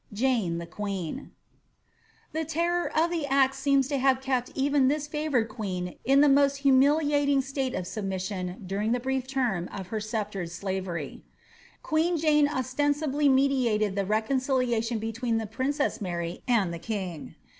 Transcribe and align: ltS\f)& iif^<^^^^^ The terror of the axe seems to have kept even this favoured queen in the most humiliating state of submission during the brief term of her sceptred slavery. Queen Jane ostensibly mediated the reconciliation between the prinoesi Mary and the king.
ltS\f)& 0.11 0.67
iif^<^^^^^ 0.67 1.29
The 2.31 2.43
terror 2.43 2.89
of 2.97 3.11
the 3.11 3.27
axe 3.27 3.59
seems 3.59 3.87
to 3.89 3.99
have 3.99 4.19
kept 4.19 4.51
even 4.55 4.87
this 4.87 5.05
favoured 5.05 5.47
queen 5.49 5.95
in 6.03 6.21
the 6.21 6.27
most 6.27 6.61
humiliating 6.65 7.39
state 7.43 7.75
of 7.75 7.85
submission 7.85 8.63
during 8.65 8.93
the 8.93 8.99
brief 8.99 9.27
term 9.27 9.69
of 9.71 9.89
her 9.89 9.99
sceptred 9.99 10.49
slavery. 10.49 11.23
Queen 11.83 12.17
Jane 12.17 12.49
ostensibly 12.49 13.29
mediated 13.29 13.95
the 13.95 14.07
reconciliation 14.07 14.97
between 14.97 15.37
the 15.37 15.45
prinoesi 15.45 16.01
Mary 16.01 16.41
and 16.47 16.73
the 16.73 16.79
king. 16.79 17.35